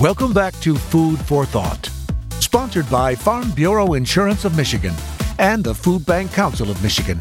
Welcome 0.00 0.32
back 0.32 0.58
to 0.60 0.76
Food 0.76 1.18
for 1.18 1.44
Thought, 1.44 1.90
sponsored 2.42 2.88
by 2.88 3.14
Farm 3.14 3.50
Bureau 3.50 3.92
Insurance 3.92 4.46
of 4.46 4.56
Michigan 4.56 4.94
and 5.38 5.62
the 5.62 5.74
Food 5.74 6.06
Bank 6.06 6.32
Council 6.32 6.70
of 6.70 6.82
Michigan. 6.82 7.18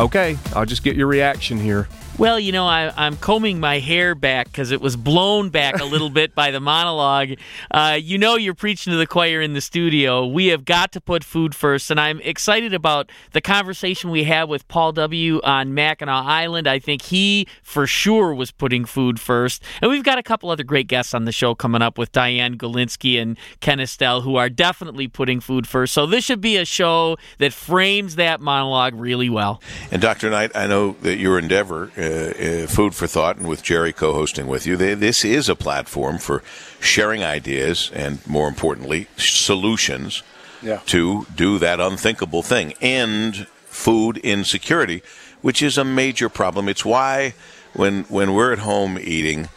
Okay, 0.00 0.36
I'll 0.56 0.66
just 0.66 0.82
get 0.82 0.96
your 0.96 1.06
reaction 1.06 1.56
here. 1.56 1.86
Well, 2.20 2.38
you 2.38 2.52
know, 2.52 2.66
I, 2.66 2.92
I'm 2.98 3.16
combing 3.16 3.60
my 3.60 3.78
hair 3.78 4.14
back 4.14 4.48
because 4.48 4.72
it 4.72 4.82
was 4.82 4.94
blown 4.94 5.48
back 5.48 5.80
a 5.80 5.86
little 5.86 6.10
bit 6.10 6.34
by 6.34 6.50
the 6.50 6.60
monologue. 6.60 7.30
Uh, 7.70 7.96
you 7.98 8.18
know, 8.18 8.36
you're 8.36 8.52
preaching 8.52 8.90
to 8.90 8.98
the 8.98 9.06
choir 9.06 9.40
in 9.40 9.54
the 9.54 9.62
studio. 9.62 10.26
We 10.26 10.48
have 10.48 10.66
got 10.66 10.92
to 10.92 11.00
put 11.00 11.24
food 11.24 11.54
first, 11.54 11.90
and 11.90 11.98
I'm 11.98 12.20
excited 12.20 12.74
about 12.74 13.08
the 13.32 13.40
conversation 13.40 14.10
we 14.10 14.24
had 14.24 14.50
with 14.50 14.68
Paul 14.68 14.92
W. 14.92 15.40
on 15.44 15.72
Mackinac 15.72 16.26
Island. 16.26 16.68
I 16.68 16.78
think 16.78 17.00
he, 17.00 17.46
for 17.62 17.86
sure, 17.86 18.34
was 18.34 18.50
putting 18.50 18.84
food 18.84 19.18
first. 19.18 19.62
And 19.80 19.90
we've 19.90 20.04
got 20.04 20.18
a 20.18 20.22
couple 20.22 20.50
other 20.50 20.62
great 20.62 20.88
guests 20.88 21.14
on 21.14 21.24
the 21.24 21.32
show 21.32 21.54
coming 21.54 21.80
up 21.80 21.96
with 21.96 22.12
Diane 22.12 22.58
Golinsky 22.58 23.18
and 23.18 23.38
Ken 23.60 23.80
Estelle, 23.80 24.20
who 24.20 24.36
are 24.36 24.50
definitely 24.50 25.08
putting 25.08 25.40
food 25.40 25.66
first. 25.66 25.94
So 25.94 26.04
this 26.04 26.22
should 26.24 26.42
be 26.42 26.58
a 26.58 26.66
show 26.66 27.16
that 27.38 27.54
frames 27.54 28.16
that 28.16 28.42
monologue 28.42 28.94
really 28.94 29.30
well. 29.30 29.62
And 29.90 30.02
Dr. 30.02 30.28
Knight, 30.28 30.54
I 30.54 30.66
know 30.66 30.96
that 31.00 31.16
your 31.16 31.38
endeavor. 31.38 31.90
Uh, 31.96 32.09
uh, 32.10 32.66
food 32.66 32.94
for 32.94 33.06
thought, 33.06 33.36
and 33.36 33.48
with 33.48 33.62
Jerry 33.62 33.92
co-hosting 33.92 34.46
with 34.46 34.66
you, 34.66 34.76
they, 34.76 34.94
this 34.94 35.24
is 35.24 35.48
a 35.48 35.54
platform 35.54 36.18
for 36.18 36.42
sharing 36.80 37.22
ideas 37.22 37.90
and, 37.94 38.26
more 38.26 38.48
importantly, 38.48 39.06
solutions 39.16 40.22
yeah. 40.62 40.80
to 40.86 41.26
do 41.34 41.58
that 41.58 41.80
unthinkable 41.80 42.42
thing: 42.42 42.74
end 42.80 43.46
food 43.66 44.16
insecurity, 44.18 45.02
which 45.42 45.62
is 45.62 45.78
a 45.78 45.84
major 45.84 46.28
problem. 46.28 46.68
It's 46.68 46.84
why 46.84 47.34
when 47.74 48.04
when 48.04 48.34
we're 48.34 48.52
at 48.52 48.60
home 48.60 48.98
eating. 49.00 49.48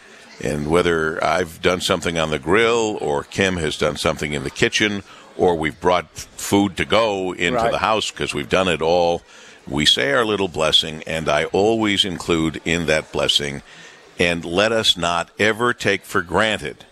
And 0.44 0.68
whether 0.68 1.24
I've 1.24 1.62
done 1.62 1.80
something 1.80 2.18
on 2.18 2.32
the 2.32 2.40
grill 2.40 2.98
or 3.00 3.24
Kim 3.24 3.58
has 3.58 3.78
done 3.78 3.96
something 3.98 4.34
in 4.34 4.44
the 4.44 4.50
kitchen 4.50 5.04
or 5.38 5.56
we've 5.56 5.80
brought 5.80 6.10
food 6.18 6.76
to 6.78 6.86
go 6.86 7.34
into 7.34 7.60
Right. 7.60 7.72
the 7.72 7.78
house 7.78 8.12
because 8.12 8.34
we've 8.34 8.50
done 8.50 8.68
it 8.68 8.82
all 8.82 9.22
we 9.68 9.86
say 9.86 10.12
our 10.12 10.26
little 10.26 10.48
blessing, 10.48 11.04
and 11.08 11.30
I 11.30 11.46
always 11.46 12.06
include 12.06 12.62
in 12.66 12.86
that 12.88 13.12
blessing, 13.12 13.62
and 14.20 14.44
let 14.44 14.72
us 14.72 14.98
not 14.98 15.32
ever 15.40 15.74
take 15.74 16.04
for 16.04 16.22
granted 16.22 16.86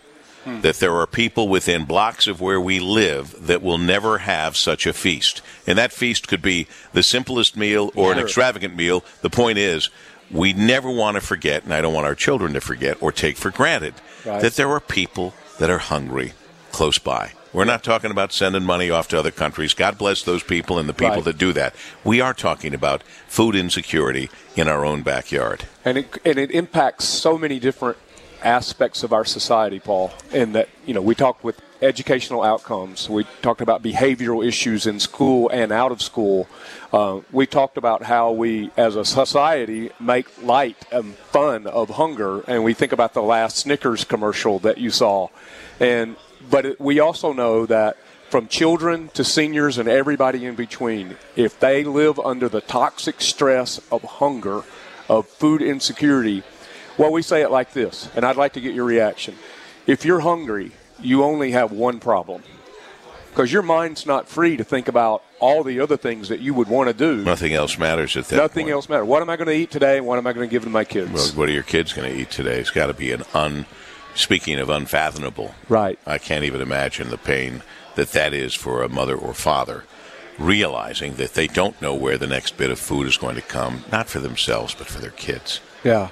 hmm. 0.44 0.62
that 0.62 0.78
there 0.78 0.96
are 0.96 1.08
people 1.08 1.48
within 1.48 1.86
blocks 1.86 2.28
of 2.28 2.42
where 2.42 2.62
we 2.62 2.80
live 2.80 3.48
that 3.48 3.62
will 3.62 3.78
never 3.78 4.20
have 4.20 4.56
such 4.58 4.86
a 4.86 4.94
feast. 4.94 5.42
And 5.68 5.78
that 5.78 5.92
feast 5.92 6.28
could 6.28 6.42
be 6.42 6.68
the 6.94 7.04
simplest 7.04 7.56
meal 7.56 7.92
or 7.96 8.12
an 8.12 8.20
extravagant 8.20 8.76
meal. 8.76 9.04
The 9.22 9.30
point 9.30 9.58
is, 9.58 9.90
we 10.32 10.54
never 10.54 10.90
want 10.90 11.16
to 11.16 11.22
forget, 11.22 11.64
and 11.64 11.74
I 11.74 11.82
don't 11.82 11.94
want 11.94 12.08
our 12.08 12.16
children 12.16 12.54
to 12.54 12.62
forget 12.62 13.02
or 13.02 13.12
take 13.12 13.38
for 13.38 13.52
granted, 13.52 13.94
Right. 14.26 14.42
that 14.42 14.56
there 14.56 14.70
are 14.70 14.80
people 14.80 15.34
that 15.58 15.72
are 15.72 15.80
hungry 15.80 16.34
close 16.72 17.00
by. 17.00 17.32
We're 17.54 17.66
not 17.66 17.84
talking 17.84 18.12
about 18.12 18.32
sending 18.32 18.64
money 18.64 18.90
off 18.90 19.10
to 19.10 19.20
other 19.20 19.32
countries. 19.32 19.74
God 19.74 19.98
bless 19.98 20.24
those 20.24 20.42
people 20.42 20.80
and 20.80 20.88
the 20.88 20.94
people 20.94 21.16
Right. 21.16 21.26
that 21.26 21.38
do 21.38 21.52
that. 21.54 21.76
We 22.04 22.22
are 22.22 22.34
talking 22.34 22.74
about 22.74 23.04
food 23.28 23.56
insecurity 23.56 24.30
in 24.56 24.68
our 24.70 24.86
own 24.86 25.02
backyard. 25.02 25.66
and 25.84 25.98
it 25.98 26.18
and 26.24 26.38
it 26.38 26.52
impacts 26.52 27.06
so 27.06 27.38
many 27.38 27.60
different 27.60 27.98
aspects 28.44 29.04
of 29.04 29.12
our 29.14 29.26
society, 29.26 29.80
Paul. 29.80 30.12
In 30.32 30.54
that 30.54 30.70
you 30.86 30.94
know 30.94 31.02
we 31.02 31.14
talked 31.14 31.44
with 31.44 31.60
educational 31.82 32.44
outcomes, 32.44 33.10
we 33.10 33.26
talked 33.42 33.60
about 33.60 33.82
behavioral 33.84 34.46
issues 34.48 34.86
in 34.88 35.00
school 35.00 35.50
and 35.50 35.72
out 35.72 35.92
of 35.92 36.02
school. 36.02 36.48
Uh, 36.94 37.20
we 37.32 37.46
talked 37.48 37.76
about 37.76 38.04
how 38.04 38.32
we, 38.32 38.70
as 38.78 38.96
a 38.96 39.04
society, 39.04 39.90
make 40.00 40.28
light 40.44 40.78
and 40.92 41.16
fun 41.16 41.66
of 41.68 41.90
hunger, 41.90 42.42
and 42.48 42.64
we 42.64 42.74
think 42.76 42.92
about 42.94 43.14
the 43.14 43.22
last 43.24 43.58
Snickers 43.58 44.04
commercial 44.06 44.60
that 44.60 44.78
you 44.78 44.92
saw, 44.92 45.28
and 45.80 46.16
but 46.50 46.80
we 46.80 47.00
also 47.00 47.34
know 47.34 47.66
that 47.66 47.98
from 48.30 48.48
children 48.48 49.10
to 49.10 49.24
seniors 49.24 49.78
and 49.78 49.90
everybody 49.90 50.46
in 50.46 50.56
between, 50.56 51.18
if 51.36 51.60
they 51.60 51.84
live 51.84 52.20
under 52.20 52.48
the 52.48 52.62
toxic 52.62 53.20
stress 53.22 53.80
of 53.92 54.02
hunger, 54.04 54.64
of 55.10 55.28
food 55.28 55.62
insecurity, 55.62 56.44
well, 56.98 57.12
we 57.12 57.22
say 57.22 57.42
it 57.42 57.52
like 57.52 57.74
this, 57.74 58.10
and 58.16 58.26
I'd 58.26 58.38
like 58.38 58.54
to 58.54 58.62
get 58.62 58.74
your 58.74 58.86
reaction. 58.86 59.36
If 59.88 60.06
you're 60.06 60.22
hungry, 60.22 60.72
you 61.02 61.24
only 61.24 61.52
have 61.52 61.72
one 61.72 62.00
problem. 62.00 62.44
Because 63.32 63.52
your 63.52 63.62
mind's 63.62 64.06
not 64.06 64.28
free 64.28 64.58
to 64.58 64.64
think 64.64 64.90
about 64.90 65.24
all 65.40 65.64
the 65.64 65.80
other 65.80 65.96
things 65.96 66.28
that 66.30 66.42
you 66.42 66.54
would 66.54 66.68
want 66.68 66.90
to 66.90 66.94
do. 66.94 67.24
Nothing 67.24 67.54
else 67.54 67.78
matters 67.78 68.18
at 68.18 68.26
that 68.26 68.36
Nothing 68.36 68.66
point. 68.66 68.74
else 68.74 68.90
matters. 68.90 69.08
What 69.08 69.22
am 69.22 69.30
I 69.30 69.38
going 69.38 69.48
to 69.48 69.56
eat 69.56 69.72
today? 69.72 70.02
What 70.02 70.18
am 70.18 70.28
I 70.28 70.34
going 70.34 70.48
to 70.48 70.52
give 70.52 70.64
to 70.64 70.70
my 70.70 70.84
kids? 70.84 71.12
Well, 71.12 71.28
what 71.30 71.48
are 71.48 71.52
your 71.54 71.64
kids 71.64 71.94
going 71.94 72.12
to 72.12 72.18
eat 72.18 72.30
today? 72.30 72.60
It's 72.60 72.72
got 72.72 72.88
to 72.88 72.94
be 72.94 73.12
an 73.14 73.24
un. 73.34 73.66
Speaking 74.16 74.60
of 74.60 74.70
unfathomable, 74.70 75.56
Right. 75.70 75.98
I 76.06 76.18
can't 76.18 76.44
even 76.44 76.62
imagine 76.62 77.10
the 77.10 77.18
pain 77.18 77.64
that 77.96 78.12
that 78.12 78.34
is 78.34 78.54
for 78.54 78.84
a 78.84 78.90
mother 78.90 79.16
or 79.16 79.34
father, 79.34 79.84
realizing 80.38 81.16
that 81.16 81.34
they 81.34 81.48
don't 81.48 81.82
know 81.82 81.94
where 81.94 82.18
the 82.18 82.28
next 82.28 82.58
bit 82.58 82.72
of 82.72 82.80
food 82.80 83.08
is 83.08 83.18
going 83.18 83.36
to 83.36 83.42
come, 83.42 83.84
not 83.92 84.10
for 84.10 84.20
themselves 84.20 84.76
but 84.76 84.88
for 84.88 85.00
their 85.00 85.12
kids. 85.12 85.60
Yeah. 85.84 86.10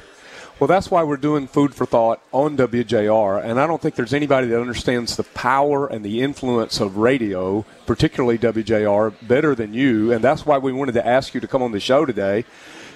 Well, 0.59 0.67
that's 0.67 0.91
why 0.91 1.03
we're 1.03 1.15
doing 1.15 1.47
Food 1.47 1.73
for 1.73 1.85
Thought 1.85 2.19
on 2.33 2.57
WJR. 2.57 3.41
And 3.41 3.61
I 3.61 3.65
don't 3.65 3.81
think 3.81 3.95
there's 3.95 4.13
anybody 4.13 4.47
that 4.47 4.59
understands 4.59 5.15
the 5.15 5.23
power 5.23 5.87
and 5.87 6.03
the 6.03 6.21
influence 6.21 6.81
of 6.81 6.97
radio, 6.97 7.65
particularly 7.85 8.37
WJR, 8.37 9.13
better 9.25 9.55
than 9.55 9.73
you. 9.73 10.11
And 10.11 10.21
that's 10.21 10.45
why 10.45 10.57
we 10.57 10.73
wanted 10.73 10.95
to 10.95 11.07
ask 11.07 11.33
you 11.33 11.39
to 11.39 11.47
come 11.47 11.63
on 11.63 11.71
the 11.71 11.79
show 11.79 12.05
today, 12.05 12.43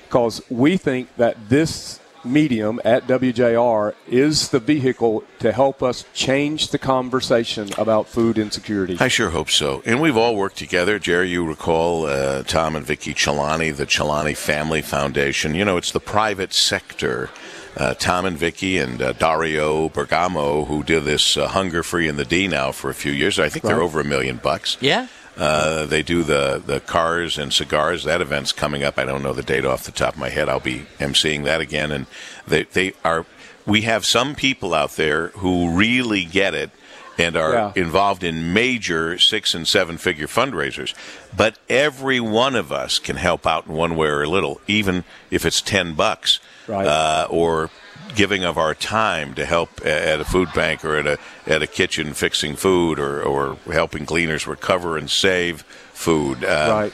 because 0.07 0.41
we 0.49 0.75
think 0.75 1.07
that 1.15 1.37
this 1.47 2.01
medium 2.25 2.79
at 2.83 3.07
WJR 3.07 3.93
is 4.07 4.49
the 4.49 4.59
vehicle 4.59 5.23
to 5.39 5.51
help 5.51 5.83
us 5.83 6.05
change 6.13 6.69
the 6.69 6.77
conversation 6.77 7.69
about 7.77 8.07
food 8.07 8.37
insecurity. 8.37 8.97
I 8.99 9.07
sure 9.07 9.29
hope 9.29 9.49
so. 9.49 9.81
And 9.85 10.01
we've 10.01 10.17
all 10.17 10.35
worked 10.35 10.57
together. 10.57 10.99
Jerry, 10.99 11.29
you 11.29 11.45
recall 11.45 12.05
uh, 12.05 12.43
Tom 12.43 12.75
and 12.75 12.85
Vicky 12.85 13.13
Chelani, 13.13 13.75
the 13.75 13.85
Chelani 13.85 14.35
Family 14.35 14.81
Foundation. 14.81 15.55
You 15.55 15.65
know, 15.65 15.77
it's 15.77 15.91
the 15.91 15.99
private 15.99 16.53
sector. 16.53 17.29
Uh, 17.75 17.95
Tom 17.95 18.25
and 18.25 18.37
Vicky 18.37 18.77
and 18.77 19.01
uh, 19.01 19.13
Dario 19.13 19.89
Bergamo, 19.89 20.65
who 20.65 20.83
did 20.83 21.05
this 21.05 21.35
uh, 21.37 21.47
Hunger 21.47 21.81
Free 21.81 22.07
in 22.07 22.17
the 22.17 22.25
D 22.25 22.47
now 22.47 22.71
for 22.71 22.91
a 22.91 22.93
few 22.93 23.11
years. 23.11 23.39
I 23.39 23.49
think 23.49 23.65
they're 23.65 23.81
over 23.81 23.99
a 23.99 24.03
million 24.03 24.37
bucks. 24.37 24.77
Yeah. 24.79 25.07
Uh, 25.35 25.85
they 25.85 26.03
do 26.03 26.23
the, 26.23 26.61
the 26.63 26.79
cars 26.79 27.37
and 27.37 27.51
cigars. 27.51 28.03
That 28.03 28.21
event's 28.21 28.51
coming 28.51 28.83
up. 28.83 28.99
I 28.99 29.05
don't 29.05 29.23
know 29.23 29.33
the 29.33 29.43
date 29.43 29.65
off 29.65 29.83
the 29.83 29.91
top 29.91 30.13
of 30.13 30.19
my 30.19 30.29
head. 30.29 30.47
I'll 30.47 30.59
be 30.59 30.85
emceeing 30.99 31.43
that 31.45 31.61
again. 31.61 31.91
And 31.91 32.05
they, 32.47 32.63
they 32.63 32.93
are. 33.03 33.25
We 33.65 33.81
have 33.81 34.05
some 34.05 34.35
people 34.35 34.73
out 34.73 34.91
there 34.91 35.29
who 35.29 35.71
really 35.71 36.25
get 36.25 36.53
it 36.53 36.69
and 37.17 37.35
are 37.37 37.53
Yeah. 37.53 37.71
involved 37.75 38.23
in 38.23 38.53
major 38.53 39.19
six 39.19 39.53
and 39.53 39.67
seven 39.67 39.97
figure 39.97 40.27
fundraisers. 40.27 40.93
But 41.35 41.57
every 41.69 42.19
one 42.19 42.55
of 42.55 42.71
us 42.71 42.99
can 42.99 43.17
help 43.17 43.45
out 43.45 43.67
in 43.67 43.73
one 43.73 43.95
way 43.95 44.07
or 44.07 44.23
a 44.23 44.27
little, 44.29 44.59
even 44.67 45.03
if 45.29 45.45
it's 45.45 45.61
ten 45.61 45.93
bucks, 45.93 46.39
Right. 46.67 46.87
uh, 46.87 47.27
or 47.29 47.69
giving 48.15 48.43
of 48.43 48.57
our 48.57 48.73
time 48.75 49.33
to 49.35 49.45
help 49.45 49.69
at 49.85 50.19
a 50.19 50.25
food 50.25 50.49
bank 50.53 50.83
or 50.85 50.97
at 50.97 51.07
a 51.07 51.17
at 51.47 51.61
a 51.61 51.67
kitchen 51.67 52.13
fixing 52.13 52.55
food 52.55 52.99
or, 52.99 53.21
or 53.23 53.57
helping 53.71 54.05
Gleaners 54.05 54.45
recover 54.47 54.97
and 54.97 55.09
save 55.09 55.63
food. 55.93 56.43
Uh, 56.43 56.69
right. 56.71 56.93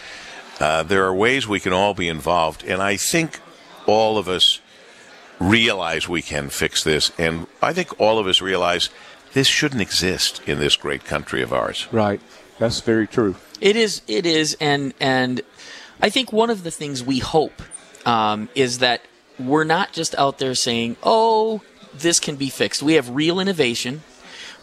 uh, 0.60 0.84
there 0.84 1.06
are 1.06 1.14
ways 1.14 1.48
we 1.48 1.60
can 1.60 1.74
all 1.74 1.94
be 1.94 2.08
involved, 2.08 2.64
and 2.64 2.82
I 2.82 2.98
think 2.98 3.40
all 3.86 4.18
of 4.18 4.28
us 4.30 4.60
realize 5.40 6.08
we 6.10 6.22
can 6.22 6.50
fix 6.50 6.84
this, 6.84 7.12
and 7.18 7.48
I 7.62 7.74
think 7.74 8.00
all 8.00 8.20
of 8.20 8.28
us 8.28 8.42
realize 8.42 8.90
this 9.34 9.48
shouldn't 9.48 9.82
exist 9.82 10.42
in 10.46 10.60
this 10.60 10.76
great 10.76 11.06
country 11.06 11.42
of 11.42 11.54
ours. 11.54 11.88
Right. 11.92 12.22
That's 12.58 12.82
very 12.82 13.08
true. 13.08 13.36
It 13.62 13.76
is. 13.76 14.02
It 14.08 14.26
is, 14.26 14.56
and 14.60 14.94
and 15.00 15.42
I 16.02 16.10
think 16.10 16.32
one 16.32 16.50
of 16.50 16.64
the 16.64 16.72
things 16.72 17.04
we 17.04 17.20
hope 17.20 17.62
um, 18.06 18.50
is 18.56 18.80
that 18.80 19.02
we're 19.40 19.64
not 19.64 19.94
just 19.94 20.14
out 20.16 20.40
there 20.40 20.56
saying, 20.56 20.98
"Oh, 21.04 21.62
this 21.94 22.20
can 22.20 22.36
be 22.36 22.50
fixed." 22.50 22.84
We 22.84 22.94
have 22.94 23.10
real 23.10 23.40
innovation. 23.40 24.04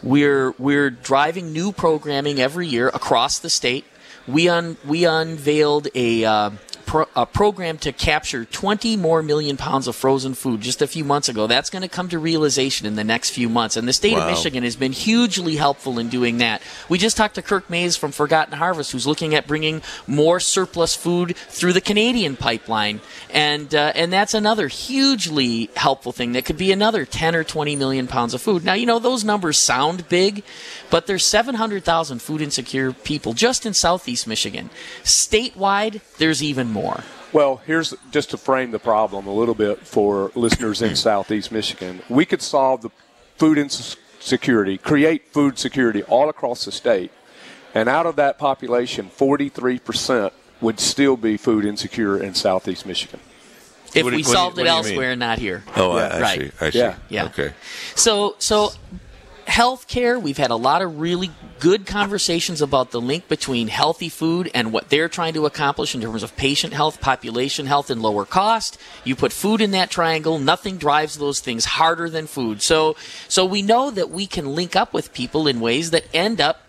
We're 0.03 0.53
we're 0.59 0.91
driving 0.91 1.53
new 1.53 1.73
programming 1.73 2.39
every 2.39 2.67
year 2.67 2.89
across 2.89 3.39
the 3.39 3.51
state. 3.51 3.85
We 4.27 4.49
un, 4.49 4.77
we 4.87 5.05
unveiled 5.05 5.89
a. 5.95 6.25
Uh, 6.25 6.51
Pro, 6.87 7.05
a 7.17 7.27
program 7.27 7.79
to 7.79 7.91
capture 7.91 8.45
20 8.45 8.97
more 8.97 9.21
million 9.21 9.57
pounds 9.57 9.89
of 9.89 9.97
frozen 9.97 10.35
food 10.35 10.61
just 10.61 10.81
a 10.81 10.87
few 10.87 11.03
months 11.03 11.29
ago. 11.29 11.49
That's 11.49 11.69
going 11.69 11.83
to 11.83 11.89
come 11.89 12.09
to 12.11 12.19
realization 12.21 12.87
in 12.87 12.95
the 12.95 13.03
next 13.03 13.31
few 13.31 13.49
months. 13.49 13.77
And 13.77 13.89
the 13.89 13.93
state 13.93 14.17
of 14.17 14.29
Michigan 14.29 14.63
has 14.63 14.77
been 14.77 14.93
hugely 14.93 15.57
helpful 15.57 15.99
in 15.99 16.09
doing 16.09 16.39
that. 16.39 16.63
We 16.89 16.99
just 16.99 17.17
talked 17.17 17.35
to 17.35 17.43
Kirk 17.43 17.69
Mayes 17.69 17.97
from 17.97 18.13
Forgotten 18.13 18.57
Harvest, 18.57 18.93
who's 18.93 19.05
looking 19.05 19.35
at 19.35 19.49
bringing 19.49 19.83
more 20.07 20.39
surplus 20.39 20.95
food 20.95 21.37
through 21.37 21.73
the 21.73 21.81
Canadian 21.81 22.37
pipeline, 22.37 23.01
and 23.31 23.75
uh, 23.75 23.91
and 23.97 24.13
that's 24.13 24.33
another 24.33 24.69
hugely 24.69 25.71
helpful 25.75 26.13
thing. 26.13 26.33
That 26.33 26.45
could 26.45 26.57
be 26.57 26.71
another 26.71 27.05
10 27.05 27.35
or 27.35 27.43
20 27.43 27.75
million 27.75 28.07
pounds 28.07 28.33
of 28.33 28.41
food. 28.41 28.65
Now 28.65 28.75
you 28.75 28.87
know 28.87 29.01
those 29.01 29.25
numbers 29.25 29.59
sound 29.59 30.09
big, 30.09 30.45
but 30.89 31.09
there's 31.09 31.25
700,000 31.25 32.23
food 32.23 32.41
insecure 32.41 32.93
people 32.93 33.33
just 33.33 33.67
in 33.67 33.75
Southeast 33.97 34.27
Michigan. 34.27 34.69
Statewide, 35.05 36.01
there's 36.19 36.43
even 36.43 36.71
more. 36.71 37.03
Well, 37.33 37.63
here's 37.67 37.95
just 38.11 38.31
to 38.31 38.37
frame 38.37 38.71
the 38.71 38.79
problem 38.79 39.27
a 39.27 39.33
little 39.33 39.55
bit 39.55 39.87
for 39.87 40.31
listeners 40.35 40.83
in 40.83 40.95
Southeast 41.11 41.51
Michigan. 41.51 42.03
We 42.11 42.27
could 42.27 42.43
solve 42.43 42.83
the 42.83 42.91
food 43.39 43.57
insecurity, 43.59 44.77
create 44.79 45.33
food 45.33 45.59
security 45.59 46.03
all 46.05 46.29
across 46.29 46.67
the 46.67 46.73
state. 46.73 47.11
And 47.75 47.89
out 47.89 48.05
of 48.07 48.17
that 48.17 48.39
population, 48.39 49.09
43% 49.11 50.31
would 50.61 50.79
still 50.79 51.17
be 51.17 51.37
food 51.39 51.65
insecure 51.65 52.23
in 52.23 52.35
southeast 52.35 52.85
Michigan. 52.87 53.21
If 53.95 53.97
What 53.97 53.97
we 53.97 54.03
what 54.05 54.11
do 54.13 54.17
you- 54.19 54.25
solved 54.25 54.57
what 54.59 54.63
it 54.67 54.71
do 54.71 54.77
elsewhere, 54.77 55.11
mean? 55.11 55.19
not 55.21 55.39
here. 55.39 55.65
Oh, 55.75 55.93
I, 55.93 55.97
Yeah. 56.01 56.07
I 56.17 56.21
Right. 56.21 56.41
see. 56.41 56.51
I 56.67 56.71
see. 56.71 56.79
Yeah. 56.79 56.95
Yeah. 57.09 57.25
Okay. 57.27 57.53
So, 57.95 58.37
so 58.39 58.73
healthcare, 59.57 60.21
we've 60.21 60.37
had 60.37 60.51
a 60.51 60.57
lot 60.57 60.83
of 60.83 61.01
really 61.01 61.31
good 61.61 61.87
conversations 61.87 62.61
about 62.61 62.91
the 62.91 63.01
link 63.01 63.27
between 63.27 63.69
healthy 63.69 64.11
food 64.11 64.51
and 64.53 64.71
what 64.71 64.91
they're 64.91 65.09
trying 65.09 65.33
to 65.33 65.47
accomplish 65.47 65.95
in 65.95 66.03
terms 66.03 66.23
of 66.23 66.37
patient 66.37 66.75
health, 66.75 67.01
population 67.01 67.65
health, 67.65 67.89
and 67.89 68.03
lower 68.03 68.27
cost. 68.27 68.79
You 69.03 69.17
put 69.17 69.33
food 69.33 69.63
in 69.63 69.71
that 69.71 69.91
triangle, 69.91 70.39
nothing 70.39 70.77
drives 70.77 71.17
those 71.17 71.41
things 71.41 71.65
harder 71.65 72.11
than 72.11 72.27
food. 72.27 72.61
So, 72.61 72.97
so 73.29 73.47
we 73.47 73.63
know 73.63 73.91
that 73.91 74.11
we 74.11 74.27
can 74.27 74.55
link 74.55 74.77
up 74.77 74.93
with 74.93 75.15
people 75.15 75.49
in 75.49 75.59
ways 75.59 75.91
that 75.91 76.05
end 76.13 76.39
up 76.39 76.66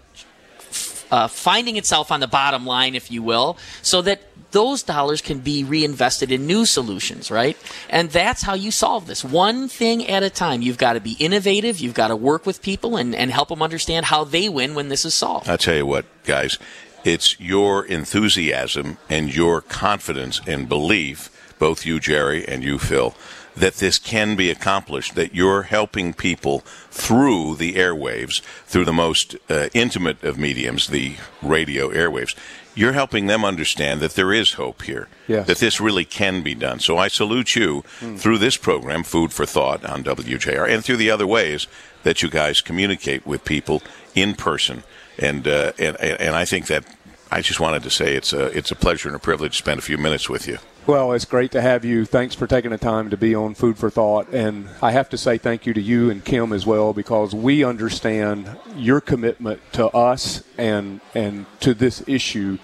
uh, 1.11 1.27
finding 1.27 1.77
itself 1.77 2.11
on 2.11 2.19
the 2.19 2.27
bottom 2.27 2.65
line, 2.65 2.95
if 2.95 3.11
you 3.11 3.23
will, 3.23 3.57
so 3.81 4.01
that 4.01 4.21
those 4.51 4.81
dollars 4.83 5.21
can 5.21 5.39
be 5.39 5.63
reinvested 5.63 6.31
in 6.31 6.47
new 6.47 6.65
solutions, 6.65 7.29
right? 7.29 7.57
And 7.89 8.09
that's 8.09 8.43
how 8.43 8.53
you 8.53 8.71
solve 8.71 9.07
this. 9.07 9.23
One 9.23 9.67
thing 9.67 10.07
at 10.07 10.23
a 10.23 10.29
time. 10.29 10.61
You've 10.61 10.77
got 10.77 10.93
to 10.93 11.01
be 11.01 11.13
innovative. 11.19 11.79
You've 11.79 11.93
got 11.93 12.07
to 12.07 12.15
work 12.15 12.45
with 12.45 12.61
people 12.61 12.95
and, 12.97 13.13
and 13.13 13.31
help 13.31 13.49
them 13.49 13.61
understand 13.61 14.05
how 14.05 14.23
they 14.23 14.47
win 14.49 14.73
when 14.73 14.89
this 14.89 15.05
is 15.05 15.13
solved. 15.13 15.49
I'll 15.49 15.57
tell 15.57 15.75
you 15.75 15.85
what, 15.85 16.05
guys, 16.23 16.57
it's 17.03 17.39
your 17.39 17.85
enthusiasm 17.85 18.97
and 19.09 19.33
your 19.33 19.61
confidence 19.61 20.41
and 20.47 20.67
belief, 20.67 21.29
both 21.59 21.85
you, 21.85 21.99
Jerry, 21.99 22.47
and 22.47 22.63
you, 22.63 22.79
Phil, 22.79 23.15
that 23.59 23.75
this 23.75 23.97
can 23.99 24.35
be 24.35 24.49
accomplished, 24.51 25.15
that 25.15 25.33
you're 25.33 25.63
helping 25.63 26.13
people 26.13 26.59
through 26.91 27.55
the 27.55 27.73
airwaves, 27.75 28.41
through 28.65 28.85
the 28.85 28.93
most 28.93 29.35
uh, 29.49 29.67
intimate 29.73 30.23
of 30.23 30.37
mediums, 30.37 30.87
the 30.87 31.15
radio 31.41 31.89
airwaves. 31.89 32.35
You're 32.75 32.93
helping 32.93 33.25
them 33.25 33.43
understand 33.43 34.01
that 34.01 34.11
there 34.13 34.31
is 34.31 34.53
hope 34.53 34.83
here, 34.83 35.07
Yes. 35.27 35.47
that 35.47 35.57
this 35.57 35.81
really 35.81 36.05
can 36.05 36.43
be 36.43 36.53
done. 36.53 36.79
So 36.79 36.97
I 36.99 37.07
salute 37.07 37.55
you 37.55 37.81
through 38.17 38.37
this 38.37 38.57
program, 38.57 39.03
Food 39.03 39.33
for 39.33 39.47
Thought 39.47 39.83
on 39.83 40.03
WJR, 40.03 40.69
and 40.69 40.83
through 40.85 40.97
the 40.97 41.09
other 41.09 41.25
ways 41.25 41.65
that 42.03 42.21
you 42.21 42.29
guys 42.29 42.61
communicate 42.61 43.25
with 43.25 43.43
people 43.43 43.81
in 44.13 44.35
person. 44.35 44.83
And 45.17 45.47
uh, 45.47 45.71
and 45.79 45.95
and 45.99 46.35
I 46.35 46.45
think 46.45 46.67
that 46.67 46.83
I 47.31 47.41
just 47.41 47.59
wanted 47.59 47.83
to 47.83 47.89
say 47.89 48.15
it's 48.15 48.33
a 48.33 48.45
it's 48.57 48.71
a 48.71 48.75
pleasure 48.75 49.09
and 49.09 49.15
a 49.15 49.19
privilege 49.19 49.51
to 49.53 49.57
spend 49.57 49.79
a 49.79 49.81
few 49.81 49.97
minutes 49.97 50.29
with 50.29 50.47
you. 50.47 50.59
Well, 50.85 51.11
it's 51.11 51.25
great 51.25 51.51
to 51.51 51.61
have 51.61 51.83
you. 51.83 52.05
Thanks 52.05 52.33
for 52.33 52.47
taking 52.47 52.71
the 52.71 52.77
time 52.77 53.09
to 53.09 53.17
be 53.17 53.35
on 53.35 53.55
Food 53.55 53.77
for 53.77 53.89
Thought. 53.89 54.29
And 54.29 54.69
I 54.81 54.91
have 54.91 55.09
to 55.09 55.17
say 55.17 55.37
thank 55.37 55.65
you 55.65 55.73
to 55.73 55.81
you 55.81 56.09
and 56.09 56.23
Kim 56.23 56.53
as 56.53 56.65
well 56.65 56.93
because 56.93 57.35
we 57.35 57.65
understand 57.65 58.57
your 58.73 59.01
commitment 59.01 59.59
to 59.73 59.87
us 59.89 60.43
and 60.57 61.01
and 61.13 61.45
to 61.59 61.73
this 61.73 62.03
issue. 62.07 62.57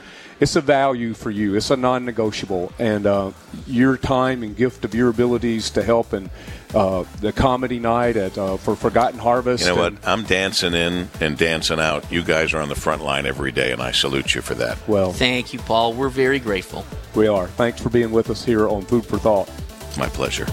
It's 0.44 0.58
a 0.58 0.62
value 0.62 1.14
for 1.14 1.32
you. 1.32 1.56
It's 1.56 1.72
a 1.72 1.78
non-negotiable, 1.78 2.74
and 2.78 3.06
uh, 3.06 3.32
your 3.66 3.96
time 3.96 4.44
and 4.44 4.54
gift 4.54 4.84
of 4.84 4.94
your 4.94 5.08
abilities 5.08 5.70
to 5.70 5.82
help 5.82 6.12
and 6.12 6.30
uh, 6.76 7.06
the 7.22 7.32
comedy 7.32 7.80
night 7.80 8.18
at 8.18 8.38
uh, 8.38 8.58
for 8.58 8.76
Forgotten 8.76 9.20
Harvest. 9.20 9.64
You 9.66 9.74
know 9.74 9.82
what? 9.82 9.94
I'm 10.06 10.24
dancing 10.24 10.74
in 10.74 11.08
and 11.22 11.38
dancing 11.38 11.80
out. 11.80 12.12
You 12.12 12.24
guys 12.24 12.54
are 12.54 12.60
on 12.60 12.68
the 12.68 12.76
front 12.76 13.02
line 13.02 13.26
every 13.26 13.54
day, 13.54 13.72
and 13.72 13.82
I 13.82 13.92
salute 13.94 14.36
you 14.36 14.42
for 14.42 14.56
that. 14.56 14.86
Well, 14.86 15.14
Thank 15.14 15.54
you, 15.54 15.60
Paul. 15.60 15.94
We're 15.94 16.10
very 16.10 16.40
grateful. 16.40 16.86
we 17.16 17.30
are. 17.30 17.48
Thanks 17.48 17.80
for 17.80 17.90
being 17.90 18.12
with 18.12 18.30
us 18.30 18.44
here 18.44 18.68
on 18.68 18.82
Food 18.82 19.06
for 19.06 19.18
Thought. 19.18 19.50
My 19.98 20.10
pleasure. 20.10 20.48